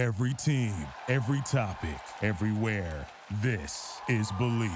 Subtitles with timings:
[0.00, 0.72] Every team,
[1.08, 3.06] every topic, everywhere.
[3.42, 4.70] This is Bleav.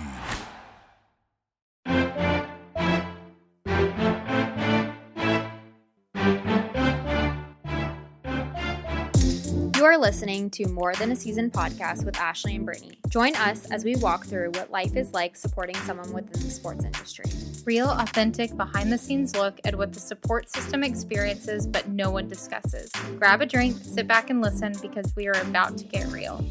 [9.74, 12.98] You're listening to More Than a Season podcast with Ashley and Brittany.
[13.08, 16.84] Join us as we walk through what life is like supporting someone within the sports
[16.84, 17.24] industry.
[17.64, 22.28] Real, authentic, behind the scenes look at what the support system experiences but no one
[22.28, 22.90] discusses.
[23.18, 26.44] Grab a drink, sit back and listen because we are about to get real.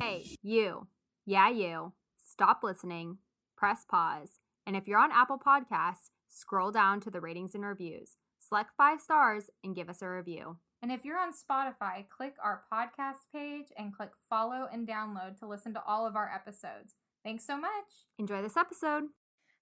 [0.00, 0.88] Hey, you.
[1.26, 1.92] Yeah, you.
[2.24, 3.18] Stop listening,
[3.56, 8.16] press pause, and if you're on Apple Podcasts, scroll down to the ratings and reviews.
[8.40, 10.56] Select five stars and give us a review.
[10.82, 15.46] And if you're on Spotify, click our podcast page and click follow and download to
[15.46, 16.94] listen to all of our episodes.
[17.22, 18.08] Thanks so much.
[18.18, 19.04] Enjoy this episode.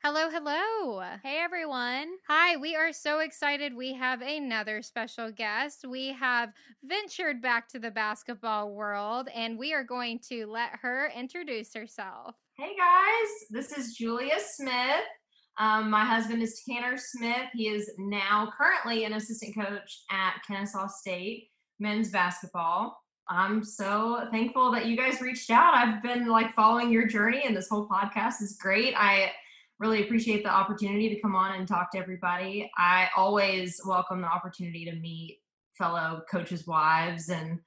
[0.05, 1.03] Hello, hello.
[1.25, 2.07] Hey, everyone.
[2.29, 3.75] Hi, we are so excited.
[3.75, 5.85] We have another special guest.
[5.89, 6.51] We have
[6.85, 12.37] ventured back to the basketball world and we are going to let her introduce herself.
[12.57, 15.05] Hey guys, this is Julia Smith.
[15.59, 17.49] Um, my husband is Tanner Smith.
[17.53, 21.49] He is now currently an assistant coach at Kennesaw State
[21.81, 22.97] men's basketball.
[23.29, 25.75] I'm so thankful that you guys reached out.
[25.75, 28.95] I've been like following your journey, and this whole podcast is great.
[28.97, 29.33] I
[29.79, 32.71] really appreciate the opportunity to come on and talk to everybody.
[32.77, 35.39] I always welcome the opportunity to meet
[35.77, 37.61] fellow coaches' wives and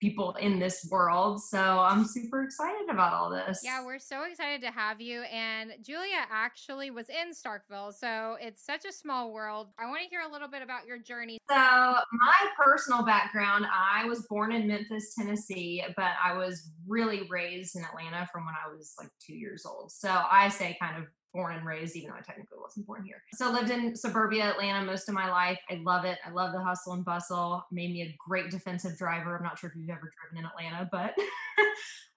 [0.00, 1.42] people in this world.
[1.42, 3.60] So I'm super excited about all this.
[3.64, 5.22] Yeah, we're so excited to have you.
[5.22, 7.94] And Julia actually was in Starkville.
[7.94, 9.68] So it's such a small world.
[9.78, 11.38] I want to hear a little bit about your journey.
[11.48, 17.76] So, my personal background I was born in Memphis, Tennessee, but I was really raised
[17.76, 19.92] in Atlanta from when I was like two years old.
[19.92, 23.22] So, I say kind of born and raised, even though I technically wasn't born here.
[23.34, 25.58] So I lived in suburbia Atlanta most of my life.
[25.70, 26.18] I love it.
[26.26, 27.64] I love the hustle and bustle.
[27.70, 29.36] Made me a great defensive driver.
[29.36, 31.14] I'm not sure if you've ever driven in Atlanta, but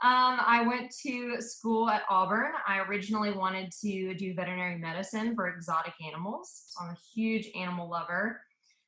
[0.01, 2.51] um, I went to school at Auburn.
[2.67, 6.63] I originally wanted to do veterinary medicine for exotic animals.
[6.67, 8.41] So I'm a huge animal lover.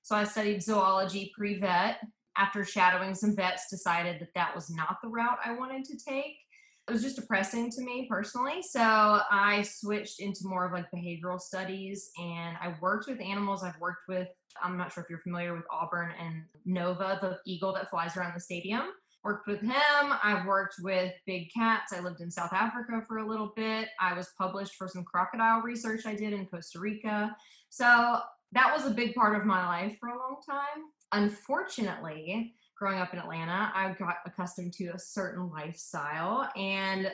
[0.03, 2.00] So I studied zoology pre-vet.
[2.38, 6.38] After shadowing some vets, decided that that was not the route I wanted to take
[6.88, 8.62] it was just depressing to me personally.
[8.62, 13.64] So I switched into more of like behavioral studies and I worked with animals.
[13.64, 14.28] I've worked with,
[14.62, 18.34] I'm not sure if you're familiar with Auburn and Nova, the eagle that flies around
[18.36, 18.84] the stadium.
[19.24, 20.14] Worked with him.
[20.24, 21.94] I've worked with big cats.
[21.94, 23.90] I lived in South Africa for a little bit.
[24.00, 27.36] I was published for some crocodile research I did in Costa Rica.
[27.70, 28.20] So
[28.53, 30.86] that was a big part of my life for a long time.
[31.12, 36.50] Unfortunately, growing up in Atlanta, I got accustomed to a certain lifestyle.
[36.56, 37.12] And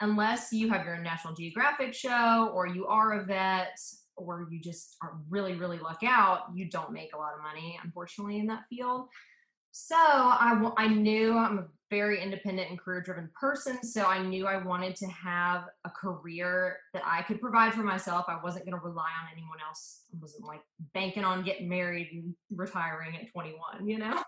[0.00, 3.76] unless you have your National Geographic show or you are a vet
[4.16, 7.76] or you just are really, really luck out, you don't make a lot of money,
[7.82, 9.08] unfortunately, in that field.
[9.72, 13.82] So I, I knew I'm a very independent and career driven person.
[13.82, 18.26] So I knew I wanted to have a career that I could provide for myself.
[18.28, 20.02] I wasn't going to rely on anyone else.
[20.12, 20.60] I wasn't like
[20.94, 24.22] banking on getting married and retiring at 21, you know?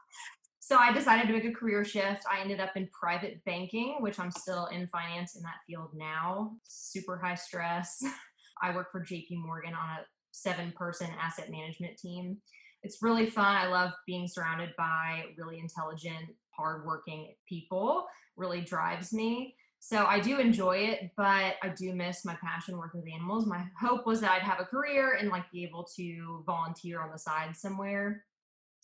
[0.65, 2.23] So I decided to make a career shift.
[2.31, 6.53] I ended up in private banking, which I'm still in finance in that field now.
[6.63, 8.01] Super high stress.
[8.63, 12.37] I work for JP Morgan on a seven person asset management team.
[12.85, 13.57] It's really fun.
[13.57, 18.07] I love being surrounded by really intelligent, hardworking people.
[18.37, 19.57] Really drives me.
[19.81, 23.47] So I do enjoy it, but I do miss my passion working with animals.
[23.47, 27.11] My hope was that I'd have a career and like be able to volunteer on
[27.11, 28.23] the side somewhere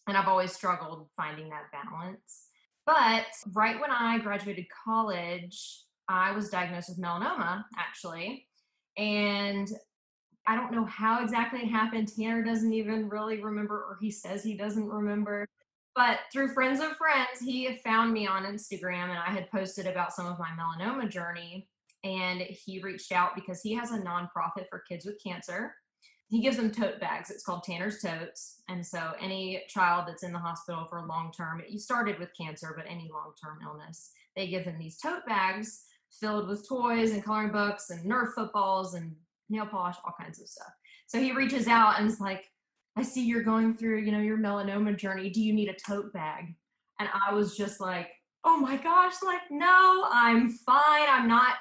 [0.08, 2.46] and I've always struggled finding that balance.
[2.86, 8.46] But right when I graduated college, I was diagnosed with melanoma, actually.
[8.96, 9.68] And
[10.46, 12.08] I don't know how exactly it happened.
[12.08, 15.46] Tanner doesn't even really remember, or he says he doesn't remember.
[15.94, 20.14] But through friends of friends, he found me on Instagram and I had posted about
[20.14, 21.68] some of my melanoma journey.
[22.04, 25.74] And he reached out because he has a nonprofit for kids with cancer
[26.28, 27.30] he gives them tote bags.
[27.30, 28.60] It's called Tanner's Totes.
[28.68, 32.36] And so any child that's in the hospital for a long term, you started with
[32.36, 37.12] cancer, but any long term illness, they give them these tote bags filled with toys
[37.12, 39.14] and coloring books and Nerf footballs and
[39.48, 40.72] nail polish, all kinds of stuff.
[41.06, 42.50] So he reaches out and is like,
[42.96, 45.30] I see you're going through, you know, your melanoma journey.
[45.30, 46.54] Do you need a tote bag?
[46.98, 48.08] And I was just like,
[48.44, 51.06] oh my gosh, like, no, I'm fine.
[51.08, 51.54] I'm not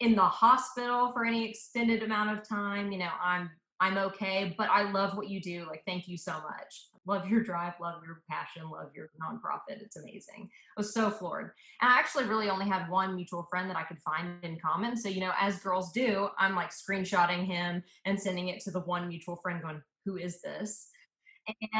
[0.00, 2.92] in the hospital for any extended amount of time.
[2.92, 3.50] You know, I'm
[3.82, 5.66] I'm okay, but I love what you do.
[5.66, 6.86] Like, thank you so much.
[7.04, 9.82] Love your drive, love your passion, love your nonprofit.
[9.82, 10.48] It's amazing.
[10.76, 11.50] I was so floored.
[11.80, 14.96] And I actually really only had one mutual friend that I could find in common.
[14.96, 18.78] So, you know, as girls do, I'm like screenshotting him and sending it to the
[18.78, 20.86] one mutual friend going, Who is this?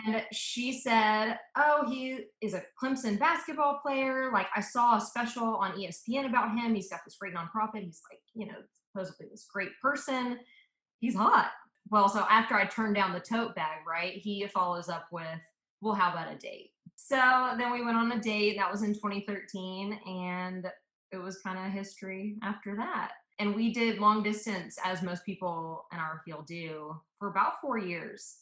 [0.04, 4.32] And she said, Oh, he is a Clemson basketball player.
[4.32, 6.75] Like, I saw a special on ESPN about him.
[6.75, 7.84] He's got this great nonprofit.
[7.84, 8.58] He's like, you know,
[8.90, 10.40] supposedly this great person.
[10.99, 11.52] He's hot.
[11.90, 15.40] Well, so after I turned down the tote bag, right, he follows up with,
[15.81, 16.70] Well, how about a date?
[16.96, 18.56] So then we went on a date.
[18.56, 19.99] That was in 2013.
[20.06, 20.67] And
[21.11, 23.12] it was kind of history after that.
[23.38, 27.79] And we did long distance, as most people in our field do, for about four
[27.79, 28.37] years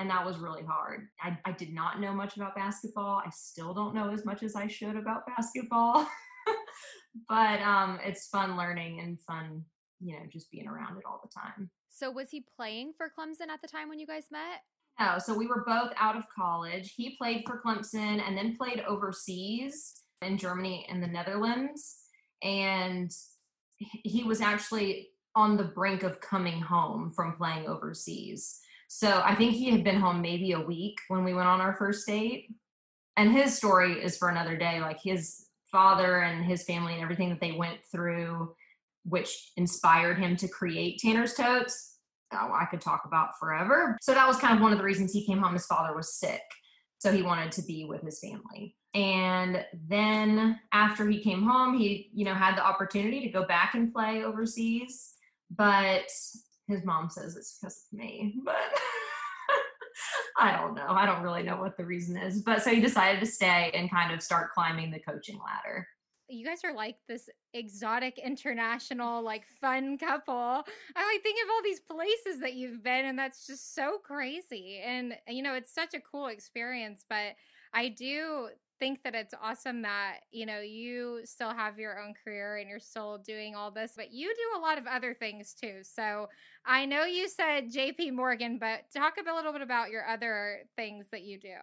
[0.00, 1.08] and that was really hard.
[1.20, 3.22] I, I did not know much about basketball.
[3.24, 6.08] I still don't know as much as I should about basketball,
[7.28, 9.62] but um, it's fun learning and fun,
[10.00, 11.70] you know, just being around it all the time.
[11.90, 14.62] So, was he playing for Clemson at the time when you guys met?
[14.98, 16.94] No, so we were both out of college.
[16.96, 21.96] He played for Clemson and then played overseas in Germany and the Netherlands.
[22.42, 23.10] And
[23.78, 28.60] he was actually on the brink of coming home from playing overseas.
[28.88, 31.76] So I think he had been home maybe a week when we went on our
[31.76, 32.48] first date.
[33.16, 34.80] And his story is for another day.
[34.80, 38.54] Like his father and his family and everything that they went through,
[39.04, 41.98] which inspired him to create Tanner's Totes.
[42.32, 43.96] Oh, I could talk about forever.
[44.00, 45.54] So that was kind of one of the reasons he came home.
[45.54, 46.42] His father was sick.
[46.98, 48.76] So he wanted to be with his family.
[48.94, 53.74] And then after he came home, he, you know, had the opportunity to go back
[53.74, 55.14] and play overseas.
[55.50, 56.10] But
[56.68, 58.54] his mom says it's because of me, but
[60.38, 60.86] I don't know.
[60.88, 62.42] I don't really know what the reason is.
[62.42, 65.86] But so he decided to stay and kind of start climbing the coaching ladder.
[66.30, 70.34] You guys are like this exotic international, like fun couple.
[70.34, 74.80] I like think of all these places that you've been, and that's just so crazy.
[74.84, 77.04] And you know, it's such a cool experience.
[77.08, 77.34] But
[77.74, 78.48] I do
[78.80, 82.80] think that it's awesome that you know you still have your own career and you're
[82.80, 86.26] still doing all this but you do a lot of other things too so
[86.64, 91.08] i know you said jp morgan but talk a little bit about your other things
[91.12, 91.54] that you do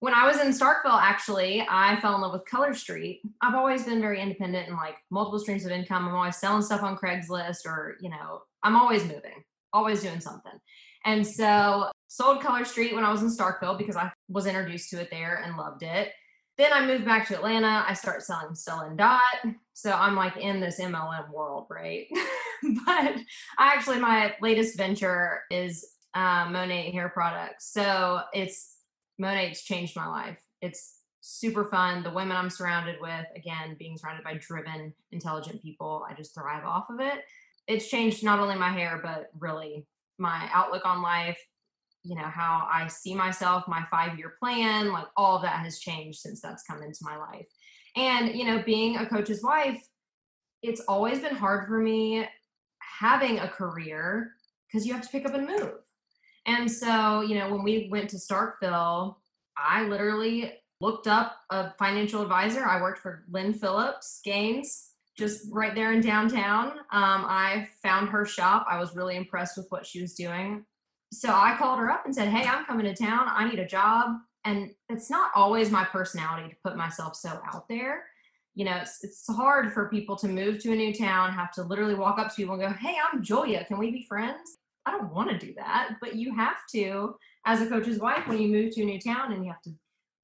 [0.00, 3.84] when i was in starkville actually i fell in love with color street i've always
[3.84, 7.66] been very independent and like multiple streams of income i'm always selling stuff on craigslist
[7.66, 10.58] or you know i'm always moving always doing something
[11.04, 15.00] and so sold color street when i was in starkville because i was introduced to
[15.00, 16.12] it there and loved it
[16.58, 17.84] then I moved back to Atlanta.
[17.86, 19.20] I start selling Stella & Dot.
[19.74, 22.06] So I'm like in this MLM world, right?
[22.84, 23.14] but
[23.58, 27.72] I actually, my latest venture is uh, Monat hair products.
[27.72, 28.77] So it's
[29.18, 30.38] Monat's changed my life.
[30.60, 32.02] It's super fun.
[32.02, 36.64] The women I'm surrounded with, again, being surrounded by driven, intelligent people, I just thrive
[36.64, 37.24] off of it.
[37.66, 39.86] It's changed not only my hair, but really
[40.18, 41.38] my outlook on life,
[42.04, 45.78] you know how i see myself my five year plan like all of that has
[45.78, 47.46] changed since that's come into my life
[47.96, 49.80] and you know being a coach's wife
[50.62, 52.26] it's always been hard for me
[52.78, 54.32] having a career
[54.66, 55.72] because you have to pick up and move
[56.48, 59.16] and so you know when we went to starkville
[59.56, 65.74] i literally looked up a financial advisor i worked for lynn phillips gaines just right
[65.74, 70.00] there in downtown um, i found her shop i was really impressed with what she
[70.00, 70.64] was doing
[71.12, 73.26] so I called her up and said, Hey, I'm coming to town.
[73.28, 74.16] I need a job.
[74.44, 78.04] And it's not always my personality to put myself so out there.
[78.54, 81.62] You know, it's, it's hard for people to move to a new town, have to
[81.62, 83.64] literally walk up to people and go, Hey, I'm Julia.
[83.64, 84.56] Can we be friends?
[84.88, 88.40] I don't want to do that, but you have to, as a coach's wife, when
[88.40, 89.70] you move to a new town and you have to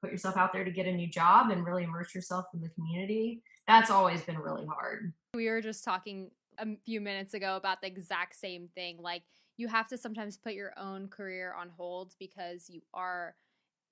[0.00, 2.70] put yourself out there to get a new job and really immerse yourself in the
[2.70, 3.42] community.
[3.68, 5.12] That's always been really hard.
[5.34, 8.96] We were just talking a few minutes ago about the exact same thing.
[9.00, 9.22] Like,
[9.58, 13.34] you have to sometimes put your own career on hold because you are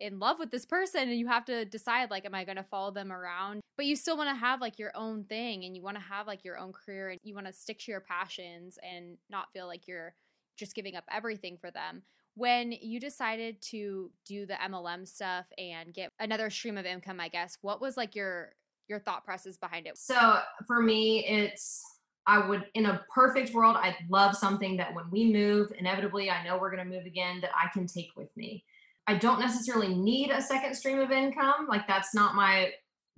[0.00, 2.62] in love with this person and you have to decide like am i going to
[2.64, 5.82] follow them around but you still want to have like your own thing and you
[5.82, 8.80] want to have like your own career and you want to stick to your passions
[8.82, 10.12] and not feel like you're
[10.56, 12.02] just giving up everything for them
[12.34, 17.28] when you decided to do the mlm stuff and get another stream of income i
[17.28, 18.52] guess what was like your
[18.88, 21.82] your thought process behind it so for me it's
[22.26, 26.44] I would, in a perfect world, I'd love something that when we move, inevitably, I
[26.44, 28.64] know we're going to move again, that I can take with me.
[29.08, 31.66] I don't necessarily need a second stream of income.
[31.68, 32.72] Like, that's not my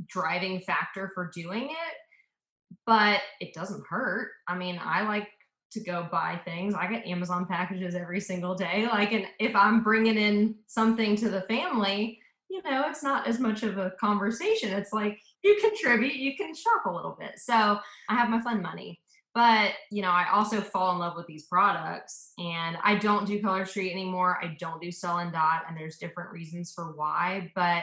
[0.07, 4.31] driving factor for doing it, but it doesn't hurt.
[4.49, 5.29] I mean, I like
[5.75, 6.75] to go buy things.
[6.75, 8.87] I get Amazon packages every single day.
[8.87, 13.39] Like, and if I'm bringing in something to the family, you know, it's not as
[13.39, 14.71] much of a conversation.
[14.71, 17.33] It's like you contribute, you can shop a little bit.
[17.39, 17.79] So
[18.09, 19.01] I have my fun money.
[19.35, 23.43] But, you know, I also fall in love with these products and I don't do
[23.43, 24.39] Color Street anymore.
[24.41, 27.51] I don't do Stella and Dot, and there's different reasons for why.
[27.57, 27.83] But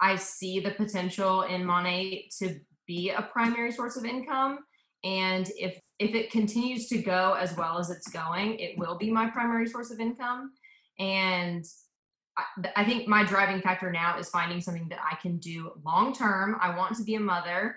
[0.00, 4.60] I see the potential in Monat to be a primary source of income.
[5.04, 9.10] And if if it continues to go as well as it's going, it will be
[9.10, 10.52] my primary source of income.
[10.98, 11.64] And
[12.38, 16.14] I, I think my driving factor now is finding something that I can do long
[16.14, 16.56] term.
[16.60, 17.76] I want to be a mother.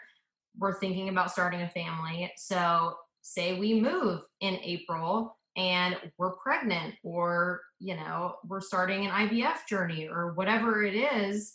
[0.57, 2.31] We're thinking about starting a family.
[2.37, 9.11] So, say we move in April and we're pregnant, or, you know, we're starting an
[9.11, 11.53] IVF journey or whatever it is,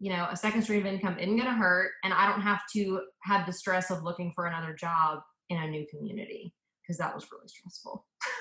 [0.00, 1.92] you know, a second stream of income isn't going to hurt.
[2.04, 5.20] And I don't have to have the stress of looking for another job
[5.50, 8.06] in a new community because that was really stressful.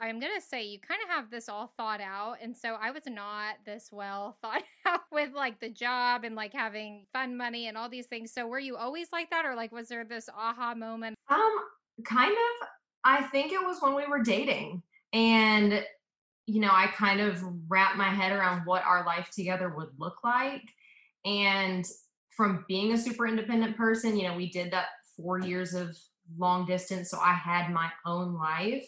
[0.00, 2.38] I'm going to say you kind of have this all thought out.
[2.40, 6.54] And so I was not this well thought out with like the job and like
[6.54, 8.32] having fun money and all these things.
[8.32, 9.44] So were you always like that?
[9.44, 11.16] Or like was there this aha moment?
[11.28, 11.52] Um,
[12.04, 12.68] kind of.
[13.04, 14.82] I think it was when we were dating.
[15.12, 15.84] And,
[16.46, 20.24] you know, I kind of wrapped my head around what our life together would look
[20.24, 20.62] like.
[21.24, 21.84] And
[22.30, 24.86] from being a super independent person, you know, we did that
[25.20, 25.96] four years of
[26.38, 27.10] long distance.
[27.10, 28.86] So I had my own life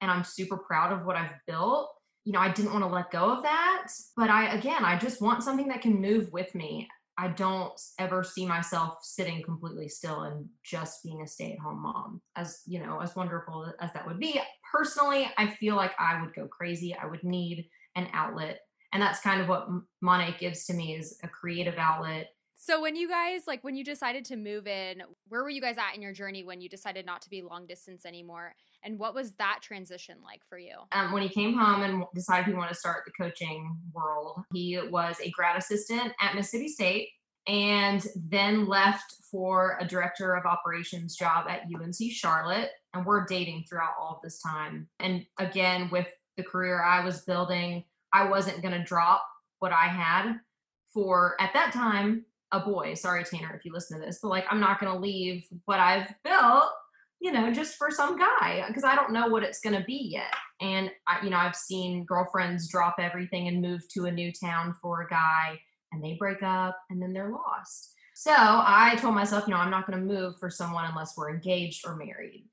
[0.00, 1.90] and I'm super proud of what I've built.
[2.24, 5.20] You know, I didn't want to let go of that, but I again, I just
[5.20, 6.88] want something that can move with me.
[7.18, 12.22] I don't ever see myself sitting completely still and just being a stay-at-home mom.
[12.36, 14.40] As, you know, as wonderful as that would be,
[14.72, 16.96] personally, I feel like I would go crazy.
[16.96, 18.60] I would need an outlet.
[18.92, 19.68] And that's kind of what
[20.00, 22.28] Monat gives to me is a creative outlet
[22.62, 25.78] so when you guys like when you decided to move in, where were you guys
[25.78, 28.54] at in your journey when you decided not to be long distance anymore?
[28.84, 30.76] And what was that transition like for you?
[30.92, 34.78] Um, when he came home and decided he wanted to start the coaching world, he
[34.90, 37.08] was a grad assistant at Mississippi State
[37.48, 42.70] and then left for a director of operations job at UNC Charlotte.
[42.94, 44.86] And we're dating throughout all of this time.
[45.00, 49.26] And again, with the career I was building, I wasn't going to drop
[49.58, 50.34] what I had
[50.94, 52.94] for, at that time, a boy.
[52.94, 55.80] Sorry, Tanner, if you listen to this, but like, I'm not going to leave what
[55.80, 56.70] I've built,
[57.20, 60.10] you know, just for some guy because I don't know what it's going to be
[60.12, 60.34] yet.
[60.60, 64.74] And, I, you know, I've seen girlfriends drop everything and move to a new town
[64.80, 65.58] for a guy
[65.92, 67.94] and they break up and then they're lost.
[68.14, 71.30] So I told myself, you know, I'm not going to move for someone unless we're
[71.30, 72.46] engaged or married.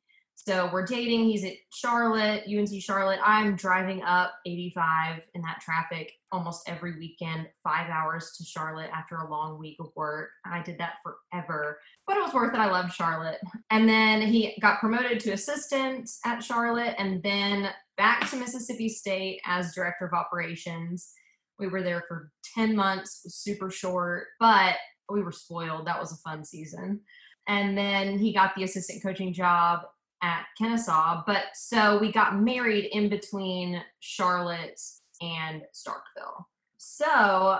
[0.47, 1.25] So we're dating.
[1.25, 3.19] He's at Charlotte, UNC Charlotte.
[3.23, 9.17] I'm driving up 85 in that traffic almost every weekend, five hours to Charlotte after
[9.17, 10.29] a long week of work.
[10.45, 12.59] I did that forever, but it was worth it.
[12.59, 13.39] I loved Charlotte.
[13.69, 19.41] And then he got promoted to assistant at Charlotte and then back to Mississippi State
[19.45, 21.11] as director of operations.
[21.59, 24.75] We were there for 10 months, super short, but
[25.11, 25.85] we were spoiled.
[25.85, 27.01] That was a fun season.
[27.47, 29.81] And then he got the assistant coaching job
[30.21, 31.23] at Kennesaw.
[31.25, 34.79] But so we got married in between Charlotte
[35.21, 36.45] and Starkville.
[36.77, 37.59] So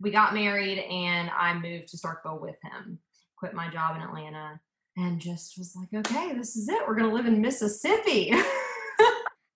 [0.00, 2.98] we got married and I moved to Starkville with him,
[3.36, 4.60] quit my job in Atlanta,
[4.96, 6.82] and just was like, okay, this is it.
[6.86, 8.32] We're going to live in Mississippi.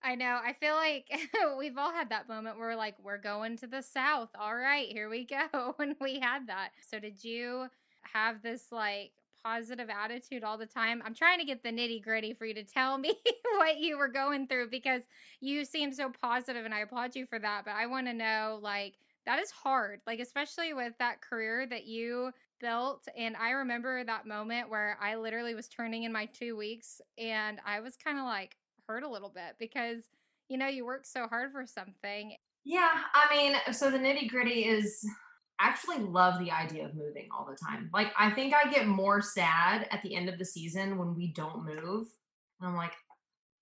[0.01, 0.39] I know.
[0.43, 1.05] I feel like
[1.59, 4.29] we've all had that moment where we're like, we're going to the South.
[4.39, 5.75] All right, here we go.
[5.79, 6.71] And we had that.
[6.89, 7.67] So, did you
[8.13, 9.11] have this like
[9.43, 11.01] positive attitude all the time.
[11.05, 13.13] I'm trying to get the nitty gritty for you to tell me
[13.57, 15.03] what you were going through because
[15.41, 17.65] you seem so positive and I applaud you for that.
[17.65, 21.85] But I want to know, like, that is hard, like, especially with that career that
[21.85, 23.07] you built.
[23.17, 27.59] And I remember that moment where I literally was turning in my two weeks and
[27.65, 28.55] I was kind of like
[28.87, 30.03] hurt a little bit because,
[30.47, 32.35] you know, you worked so hard for something.
[32.65, 32.89] Yeah.
[33.13, 35.05] I mean, so the nitty gritty is
[35.59, 37.89] actually love the idea of moving all the time.
[37.93, 41.33] Like I think I get more sad at the end of the season when we
[41.33, 42.07] don't move.
[42.59, 42.93] And I'm like,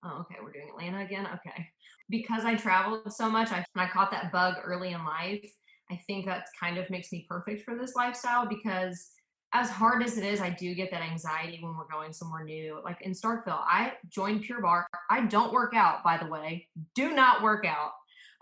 [0.04, 1.28] oh, okay, we're doing Atlanta again.
[1.36, 1.68] Okay.
[2.10, 5.50] Because I traveled so much, I, I caught that bug early in life.
[5.92, 9.10] I think that kind of makes me perfect for this lifestyle because
[9.54, 12.82] as hard as it is, I do get that anxiety when we're going somewhere new.
[12.84, 14.86] Like in Starkville, I joined Pure Barre.
[15.10, 16.68] I don't work out, by the way.
[16.96, 17.92] Do not work out.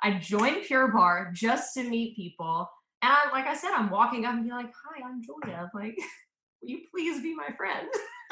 [0.01, 2.69] I joined Pure Barre just to meet people
[3.05, 5.69] and I, like I said, I'm walking up and be like, hi, I'm Julia.
[5.75, 5.95] Like,
[6.61, 7.87] will you please be my friend?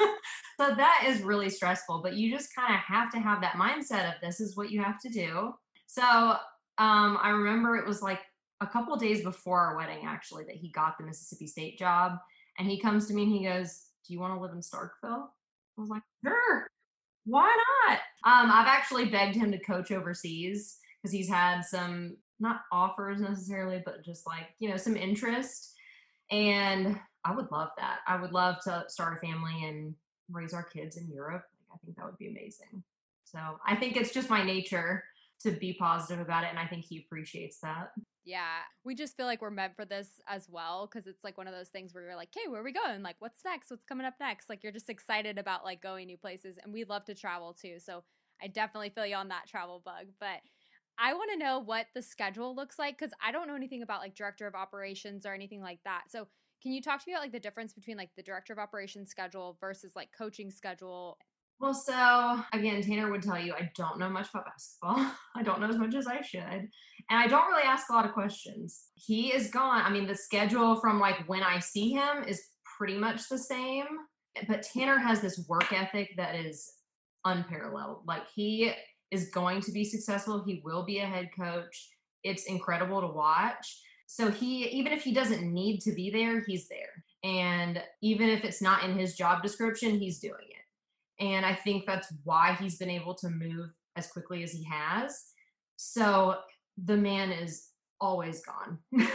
[0.60, 4.08] so that is really stressful, but you just kind of have to have that mindset
[4.08, 5.52] of this is what you have to do.
[5.86, 8.18] So um, I remember it was like
[8.60, 12.14] a couple days before our wedding, actually, that he got the Mississippi State job.
[12.58, 15.28] And he comes to me and he goes, Do you want to live in Starkville?
[15.28, 16.66] I was like, Sure.
[17.26, 17.56] Why
[17.88, 17.98] not?
[18.24, 23.82] Um, I've actually begged him to coach overseas because he's had some not offers necessarily,
[23.84, 25.74] but just like, you know, some interest.
[26.30, 28.00] And I would love that.
[28.06, 29.94] I would love to start a family and
[30.30, 31.44] raise our kids in Europe.
[31.72, 32.82] I think that would be amazing.
[33.24, 35.04] So I think it's just my nature
[35.42, 36.50] to be positive about it.
[36.50, 37.90] And I think he appreciates that.
[38.24, 41.46] Yeah, we just feel like we're meant for this as well because it's like one
[41.46, 43.02] of those things where you're like, "Hey, where are we going?
[43.02, 43.70] Like, what's next?
[43.70, 46.84] What's coming up next?" Like, you're just excited about like going new places, and we
[46.84, 47.78] love to travel too.
[47.80, 48.02] So
[48.42, 50.06] I definitely feel you on that travel bug.
[50.20, 50.40] But
[50.98, 54.00] I want to know what the schedule looks like because I don't know anything about
[54.00, 56.04] like director of operations or anything like that.
[56.08, 56.28] So
[56.62, 59.10] can you talk to me about like the difference between like the director of operations
[59.10, 61.18] schedule versus like coaching schedule?
[61.60, 65.12] Well, so again, Tanner would tell you I don't know much about basketball.
[65.36, 66.40] I don't know as much as I should.
[66.40, 66.70] And
[67.10, 68.84] I don't really ask a lot of questions.
[68.94, 69.82] He is gone.
[69.82, 72.42] I mean, the schedule from like when I see him is
[72.78, 73.86] pretty much the same.
[74.48, 76.68] But Tanner has this work ethic that is
[77.24, 78.02] unparalleled.
[78.06, 78.72] Like he
[79.14, 80.42] is going to be successful.
[80.44, 81.90] He will be a head coach.
[82.24, 83.80] It's incredible to watch.
[84.06, 87.04] So he, even if he doesn't need to be there, he's there.
[87.22, 91.24] And even if it's not in his job description, he's doing it.
[91.24, 95.24] And I think that's why he's been able to move as quickly as he has.
[95.76, 96.36] So
[96.76, 97.68] the man is
[98.00, 98.78] always gone.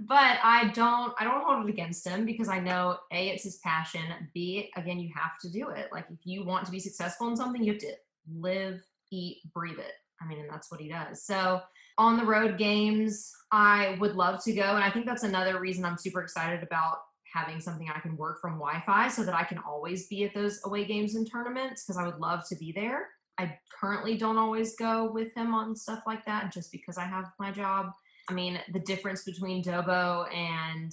[0.00, 3.56] but I don't I don't hold it against him because I know A, it's his
[3.58, 4.02] passion.
[4.32, 5.88] B, again, you have to do it.
[5.92, 7.94] Like if you want to be successful in something, you have to
[8.32, 8.80] live,
[9.10, 9.92] eat, breathe it.
[10.20, 11.24] I mean, and that's what he does.
[11.24, 11.60] So
[11.96, 14.62] on the road games, I would love to go.
[14.62, 16.98] And I think that's another reason I'm super excited about
[17.32, 20.34] having something I can work from Wi Fi so that I can always be at
[20.34, 23.08] those away games and tournaments because I would love to be there.
[23.38, 27.26] I currently don't always go with him on stuff like that just because I have
[27.38, 27.90] my job.
[28.28, 30.92] I mean, the difference between Dobo and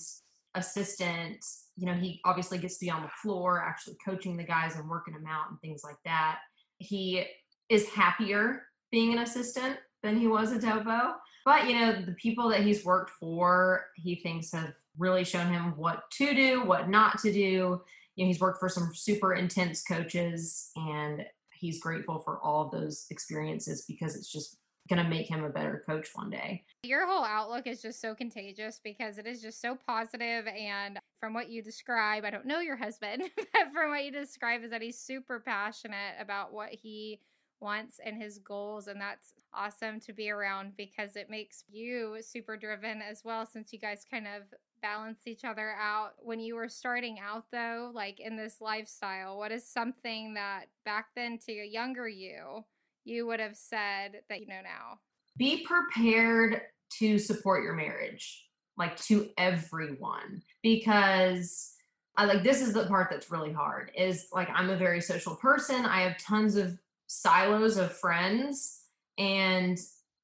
[0.54, 1.44] assistant,
[1.76, 4.88] you know, he obviously gets to be on the floor, actually coaching the guys and
[4.90, 6.40] working them out and things like that.
[6.78, 7.26] He
[7.70, 11.14] is happier being an assistant than he was a Dobo.
[11.46, 15.74] But, you know, the people that he's worked for, he thinks have really shown him
[15.76, 17.82] what to do, what not to do.
[18.16, 22.72] You know, he's worked for some super intense coaches and he's grateful for all of
[22.72, 24.58] those experiences because it's just
[24.88, 26.64] going to make him a better coach one day.
[26.84, 31.34] Your whole outlook is just so contagious because it is just so positive and from
[31.34, 34.82] what you describe, I don't know your husband, but from what you describe is that
[34.82, 37.20] he's super passionate about what he
[37.60, 42.58] wants and his goals and that's awesome to be around because it makes you super
[42.58, 44.44] driven as well since you guys kind of
[44.82, 49.52] balance each other out when you were starting out though like in this lifestyle what
[49.52, 52.64] is something that back then to your younger you
[53.04, 55.00] you would have said that you know now
[55.38, 58.46] be prepared to support your marriage
[58.78, 61.76] like to everyone because
[62.18, 65.36] I like this is the part that's really hard is like I'm a very social
[65.36, 65.86] person.
[65.86, 68.82] I have tons of silos of friends
[69.18, 69.78] and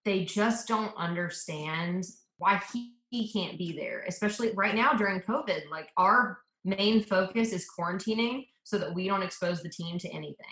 [0.06, 2.06] they just don't understand
[2.38, 5.70] why he, he can't be there, especially right now during COVID.
[5.70, 10.46] Like our main focus is quarantining so that we don't expose the team to anything.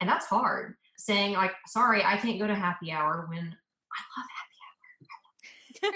[0.00, 0.74] And that's hard.
[0.96, 3.56] Saying like, sorry, I can't go to happy hour when
[3.92, 4.26] I love
[5.82, 5.92] happy hour.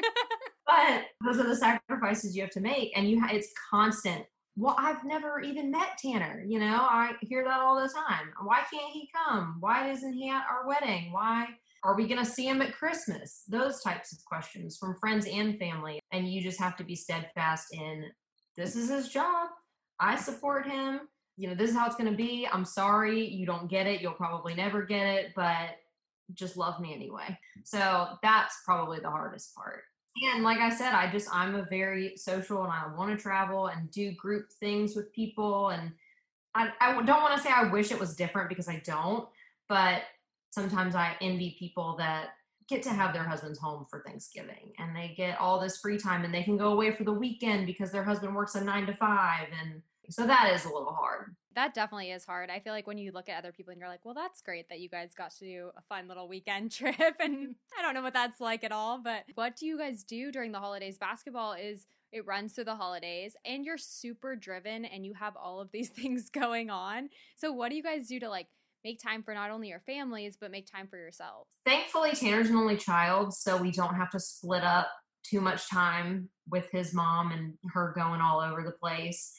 [0.66, 4.24] but those are the sacrifices you have to make and you ha- it's constant
[4.58, 6.44] well, I've never even met Tanner.
[6.46, 8.32] You know, I hear that all the time.
[8.42, 9.56] Why can't he come?
[9.60, 11.12] Why isn't he at our wedding?
[11.12, 11.46] Why
[11.84, 13.44] are we going to see him at Christmas?
[13.48, 16.00] Those types of questions from friends and family.
[16.10, 18.06] And you just have to be steadfast in
[18.56, 19.50] this is his job.
[20.00, 21.02] I support him.
[21.36, 22.48] You know, this is how it's going to be.
[22.52, 24.00] I'm sorry you don't get it.
[24.00, 25.76] You'll probably never get it, but
[26.34, 27.38] just love me anyway.
[27.62, 29.84] So that's probably the hardest part
[30.34, 33.66] and like I said, I just I'm a very social and I want to travel
[33.68, 35.70] and do group things with people.
[35.70, 35.92] And
[36.54, 39.28] I, I don't want to say I wish it was different because I don't,
[39.68, 40.02] but
[40.50, 42.30] sometimes I envy people that
[42.68, 46.24] get to have their husbands home for Thanksgiving and they get all this free time
[46.24, 48.94] and they can go away for the weekend because their husband works a nine to
[48.94, 49.48] five.
[49.60, 52.50] And so that is a little hard that definitely is hard.
[52.50, 54.68] I feel like when you look at other people and you're like, well, that's great
[54.68, 57.16] that you guys got to do a fun little weekend trip.
[57.18, 59.00] And I don't know what that's like at all.
[59.02, 60.98] But what do you guys do during the holidays?
[60.98, 65.60] Basketball is, it runs through the holidays and you're super driven and you have all
[65.60, 67.08] of these things going on.
[67.34, 68.46] So, what do you guys do to like
[68.84, 71.50] make time for not only your families, but make time for yourselves?
[71.66, 73.34] Thankfully, Tanner's an only child.
[73.34, 74.88] So, we don't have to split up
[75.24, 79.34] too much time with his mom and her going all over the place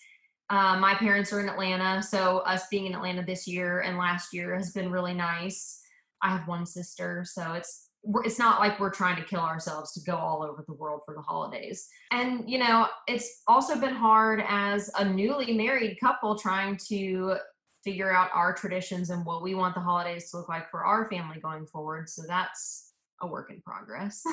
[0.50, 4.34] uh, my parents are in Atlanta, so us being in Atlanta this year and last
[4.34, 5.82] year has been really nice.
[6.24, 7.90] I have one sister, so it's
[8.24, 11.14] it's not like we're trying to kill ourselves to go all over the world for
[11.14, 11.88] the holidays.
[12.12, 17.36] And you know, it's also been hard as a newly married couple trying to
[17.84, 21.10] figure out our traditions and what we want the holidays to look like for our
[21.10, 22.10] family going forward.
[22.10, 24.24] So that's a work in progress.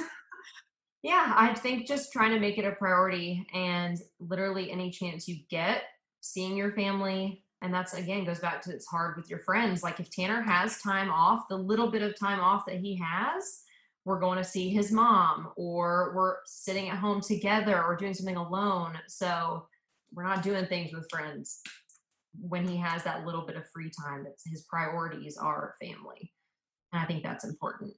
[1.03, 5.39] yeah, I think just trying to make it a priority and literally any chance you
[5.51, 5.83] get
[6.33, 9.83] seeing your family and that's again goes back to it's hard with your friends.
[9.83, 13.63] Like if tanner has time off the little bit of time off that he has
[14.05, 18.37] we're going to see his mom or we're sitting at home together or doing something
[18.37, 18.97] alone.
[19.09, 19.67] So
[20.15, 21.61] we're not doing things with friends
[22.39, 24.23] when he has that little bit of free time.
[24.23, 26.33] That's his priorities are family.
[26.93, 27.95] And i think that's important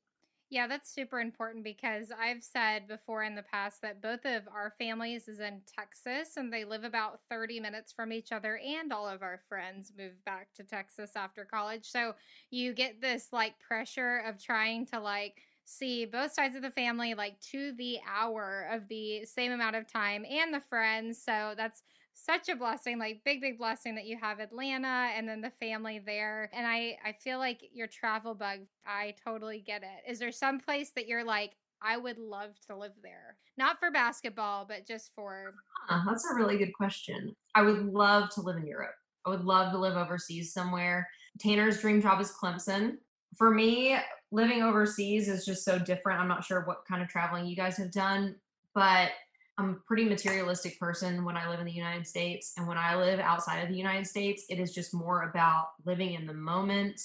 [0.51, 4.73] Yeah, that's super important because I've said before in the past that both of our
[4.79, 9.07] families is in Texas and they live about 30 minutes from each other and all
[9.07, 11.91] of our friends moved back to Texas after college.
[11.91, 12.15] So
[12.51, 17.13] you get this like pressure of trying to like see both sides of the family
[17.13, 21.23] like to the hour of the same amount of time and the friends.
[21.23, 21.83] So that's
[22.25, 26.01] such a blessing, like big, big blessing that you have Atlanta and then the family
[26.05, 26.51] there.
[26.53, 30.11] And I, I feel like your travel bug, I totally get it.
[30.11, 33.37] Is there some place that you're like, I would love to live there?
[33.57, 35.55] Not for basketball, but just for.
[35.89, 37.35] Huh, that's a really good question.
[37.55, 38.95] I would love to live in Europe.
[39.25, 41.09] I would love to live overseas somewhere.
[41.39, 42.97] Tanner's dream job is Clemson.
[43.37, 43.97] For me,
[44.33, 46.21] living overseas is just so different.
[46.21, 48.37] I'm not sure what kind of traveling you guys have done,
[48.75, 49.11] but
[49.59, 52.53] I'm a pretty materialistic person when I live in the United States.
[52.57, 56.15] And when I live outside of the United States, it is just more about living
[56.15, 57.01] in the moment.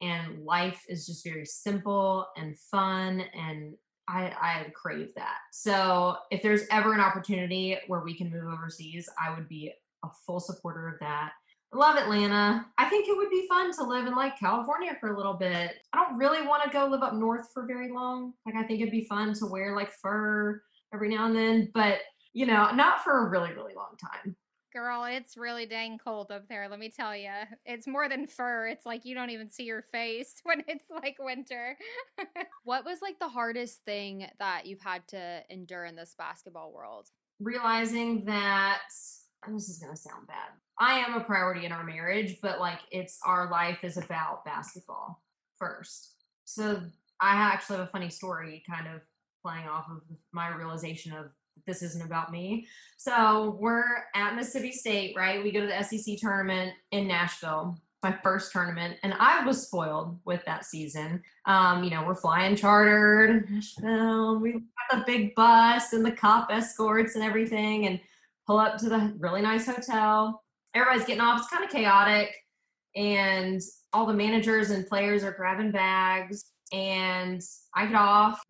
[0.00, 3.22] And life is just very simple and fun.
[3.34, 3.74] And
[4.08, 5.36] I, I crave that.
[5.52, 9.70] So if there's ever an opportunity where we can move overseas, I would be
[10.02, 11.32] a full supporter of that.
[11.72, 12.64] I love Atlanta.
[12.78, 15.74] I think it would be fun to live in like California for a little bit.
[15.92, 18.32] I don't really want to go live up north for very long.
[18.46, 21.98] Like I think it'd be fun to wear like fur every now and then, but
[22.32, 24.36] you know, not for a really, really long time.
[24.72, 27.30] Girl, it's really dang cold up there, let me tell you.
[27.64, 28.68] It's more than fur.
[28.68, 31.76] It's like you don't even see your face when it's like winter.
[32.64, 37.08] what was like the hardest thing that you've had to endure in this basketball world?
[37.40, 38.82] Realizing that
[39.48, 40.50] this is going to sound bad.
[40.78, 45.22] I am a priority in our marriage, but like it's our life is about basketball
[45.58, 46.14] first.
[46.44, 46.82] So
[47.20, 49.02] I actually have a funny story kind of
[49.42, 51.26] playing off of my realization of
[51.66, 52.66] this isn't about me.
[52.96, 55.42] So we're at Mississippi State, right?
[55.42, 60.18] We go to the SEC tournament in Nashville, my first tournament, and I was spoiled
[60.24, 61.22] with that season.
[61.46, 64.38] Um, you know, we're flying chartered Nashville.
[64.38, 68.00] We got the big bus and the cop escorts and everything, and
[68.46, 70.42] pull up to the really nice hotel.
[70.74, 71.40] Everybody's getting off.
[71.40, 72.34] It's kind of chaotic,
[72.96, 73.60] and
[73.92, 76.46] all the managers and players are grabbing bags.
[76.72, 77.42] And
[77.74, 78.40] I get off,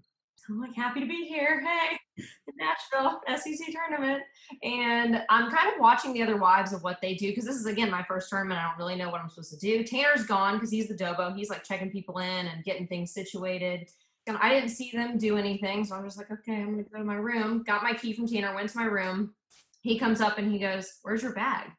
[0.50, 1.64] I'm like happy to be here.
[1.64, 2.24] Hey,
[2.56, 4.22] Nashville SEC tournament.
[4.64, 7.66] And I'm kind of watching the other wives of what they do because this is
[7.66, 8.60] again my first tournament.
[8.60, 9.84] I don't really know what I'm supposed to do.
[9.84, 11.34] Tanner's gone because he's the dobo.
[11.36, 13.88] He's like checking people in and getting things situated.
[14.26, 15.84] And I didn't see them do anything.
[15.84, 17.62] So I'm just like, okay, I'm gonna go to my room.
[17.62, 19.32] Got my key from Tanner, went to my room.
[19.82, 21.70] He comes up and he goes, Where's your bag?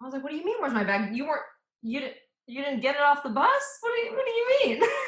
[0.00, 1.14] I was like, What do you mean, where's my bag?
[1.14, 1.42] You weren't
[1.82, 3.78] you didn't you didn't get it off the bus?
[3.80, 4.88] What do you, what do you mean?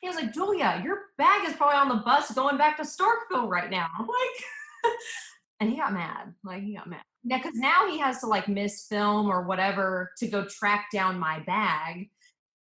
[0.00, 3.48] he was like, Julia, your bag is probably on the bus going back to Starkville
[3.48, 3.86] right now.
[3.98, 4.94] I'm like,
[5.60, 6.34] and he got mad.
[6.44, 7.02] Like he got mad.
[7.24, 11.18] Now, because now he has to like miss film or whatever to go track down
[11.18, 12.10] my bag.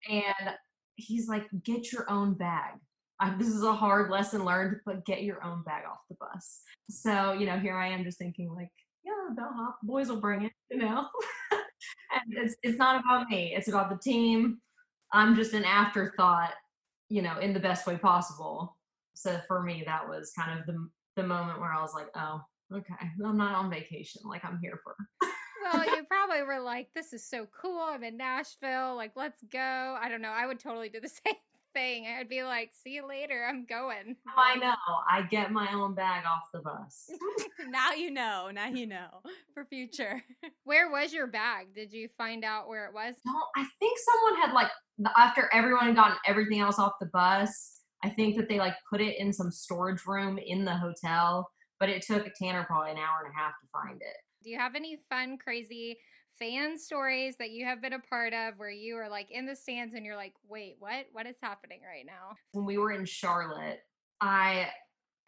[0.08, 0.54] And
[0.96, 2.74] he's like, get your own bag.
[3.20, 6.60] I, this is a hard lesson learned, but get your own bag off the bus.
[6.90, 8.70] So, you know, here I am just thinking like,
[9.04, 11.08] yeah, bellhop boys will bring it, you know.
[11.52, 13.54] and it's it's not about me.
[13.54, 14.60] It's about the team.
[15.12, 16.54] I'm just an afterthought,
[17.08, 18.76] you know, in the best way possible.
[19.14, 22.40] So for me, that was kind of the the moment where I was like, oh,
[22.72, 24.22] okay, I'm not on vacation.
[24.24, 24.96] Like I'm here for.
[25.62, 27.80] well, you probably were like, this is so cool.
[27.80, 28.96] I'm in Nashville.
[28.96, 29.96] Like, let's go.
[30.00, 30.32] I don't know.
[30.34, 31.34] I would totally do the same
[31.74, 32.06] thing.
[32.06, 33.46] I'd be like, see you later.
[33.48, 34.16] I'm going.
[34.28, 34.74] Oh, I know.
[35.10, 37.10] I get my own bag off the bus.
[37.68, 38.50] now you know.
[38.52, 39.20] Now you know
[39.52, 40.22] for future.
[40.64, 41.74] Where was your bag?
[41.74, 43.16] Did you find out where it was?
[43.26, 44.70] No, I think someone had like
[45.16, 47.80] after everyone had gotten everything else off the bus.
[48.02, 51.88] I think that they like put it in some storage room in the hotel, but
[51.88, 54.16] it took Tanner probably an hour and a half to find it.
[54.42, 55.98] Do you have any fun, crazy
[56.38, 59.56] fan stories that you have been a part of where you are like in the
[59.56, 61.06] stands and you're like, wait, what?
[61.12, 62.36] What is happening right now?
[62.52, 63.80] When we were in Charlotte,
[64.20, 64.68] I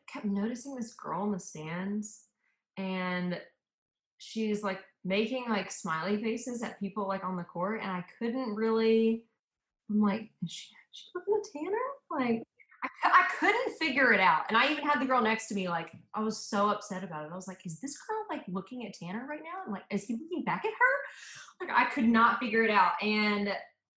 [0.09, 2.25] kept noticing this girl in the stands
[2.77, 3.40] and
[4.19, 8.55] she's like making like smiley faces at people like on the court and I couldn't
[8.55, 9.25] really
[9.90, 11.77] I'm like, is she, is she looking at Tanner?
[12.11, 12.42] Like
[12.83, 14.45] I, I couldn't figure it out.
[14.49, 17.25] And I even had the girl next to me, like, I was so upset about
[17.25, 17.33] it.
[17.33, 19.64] I was like, is this girl like looking at Tanner right now?
[19.64, 21.66] And like, is he looking back at her?
[21.66, 22.92] Like, I could not figure it out.
[23.03, 23.51] And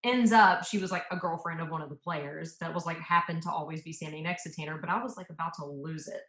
[0.04, 3.00] ends up, she was like a girlfriend of one of the players that was like
[3.00, 6.08] happened to always be standing next to Tanner, but I was like about to lose
[6.08, 6.22] it.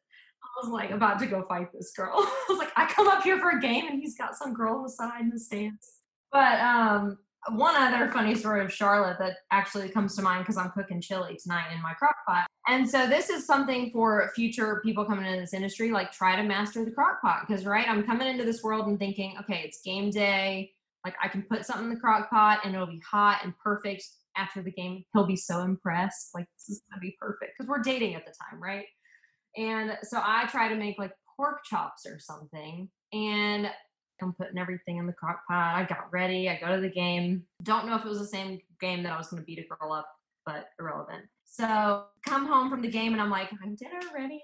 [0.43, 2.15] I was like about to go fight this girl.
[2.17, 4.77] I was like, I come up here for a game and he's got some girl
[4.77, 5.87] on the side in the stands.
[6.33, 10.71] But um one other funny story of Charlotte that actually comes to mind because I'm
[10.71, 12.47] cooking chili tonight in my crock pot.
[12.69, 16.43] And so this is something for future people coming into this industry, like try to
[16.43, 17.47] master the crock pot.
[17.47, 20.73] Because right, I'm coming into this world and thinking, okay, it's game day.
[21.05, 24.05] Like I can put something in the crock pot and it'll be hot and perfect
[24.37, 26.31] after the game, he'll be so impressed.
[26.35, 27.53] Like, this is gonna be perfect.
[27.57, 28.87] Because we're dating at the time, right?
[29.57, 32.89] And so I try to make like pork chops or something.
[33.13, 33.71] And
[34.23, 35.77] I'm putting everything in the crock pot.
[35.77, 36.49] I got ready.
[36.49, 37.45] I go to the game.
[37.63, 39.75] Don't know if it was the same game that I was going to beat a
[39.75, 40.09] girl up,
[40.47, 41.25] but irrelevant.
[41.45, 44.43] So come home from the game and I'm like, I'm dinner ready.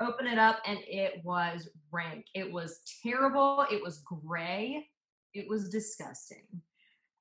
[0.00, 2.26] Open it up and it was rank.
[2.34, 3.64] It was terrible.
[3.70, 4.88] It was gray.
[5.34, 6.44] It was disgusting.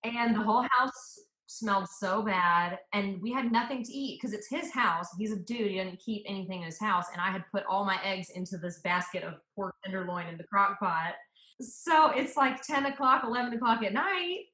[0.04, 4.48] And the whole house smelled so bad and we had nothing to eat because it's
[4.50, 7.44] his house he's a dude he doesn't keep anything in his house and i had
[7.52, 11.14] put all my eggs into this basket of pork tenderloin in the crock pot
[11.62, 14.46] so it's like 10 o'clock 11 o'clock at night.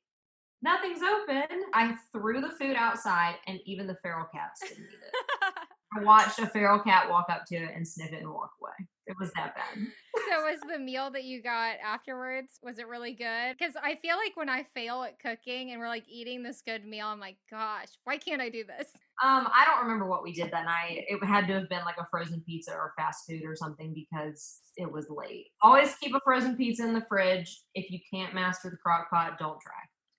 [0.62, 1.64] Nothing's open.
[1.74, 5.54] I threw the food outside and even the feral cats didn't eat it.
[5.98, 8.88] I watched a feral cat walk up to it and sniff it and walk away.
[9.08, 9.88] It was that bad.
[10.30, 13.58] So was the meal that you got afterwards was it really good?
[13.58, 16.86] Because i feel like when i fail at cooking and we're like eating this good
[16.86, 18.92] meal i'm like gosh why can't i do this
[19.24, 21.98] um i don't remember what we did that night it had to have been like
[22.00, 26.20] a frozen pizza or fast food or something because it was late always keep a
[26.24, 29.74] frozen pizza in the fridge if you can't master the crock pot don't try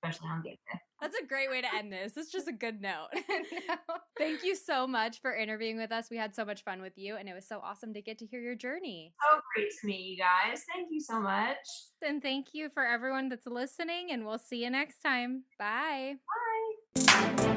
[0.04, 2.16] especially on game day That's a great way to end this.
[2.16, 3.08] It's just a good note.
[4.18, 6.08] Thank you so much for interviewing with us.
[6.10, 8.26] We had so much fun with you, and it was so awesome to get to
[8.26, 9.12] hear your journey.
[9.32, 11.56] so great to meet you guys thank you so much
[12.06, 16.14] and thank you for everyone that's listening and we'll see you next time Bye.
[16.96, 17.48] bye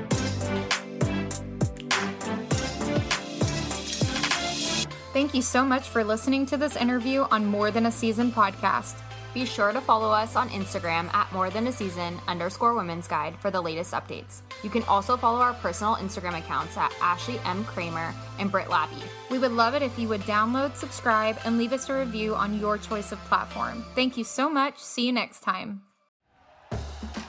[5.16, 9.02] Thank you so much for listening to this interview on More Than a Season podcast.
[9.34, 13.40] Be sure to follow us on Instagram at More Than a Season underscore Women's Guide
[13.40, 14.42] for the latest updates.
[14.62, 17.64] You can also follow our personal Instagram accounts at Ashley M.
[17.64, 19.02] Kramer and Britt Labby.
[19.32, 22.60] We would love it if you would download, subscribe, and leave us a review on
[22.60, 23.86] your choice of platform.
[23.96, 24.80] Thank you so much.
[24.80, 25.84] See you next time.